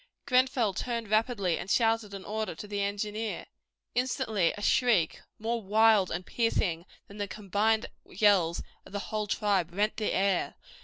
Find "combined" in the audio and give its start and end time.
7.27-7.85